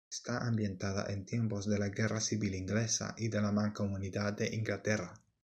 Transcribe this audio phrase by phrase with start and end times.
[0.09, 5.13] Está ambientada en tiempos de la Guerra Civil Inglesa y la Mancomunidad de Inglaterra.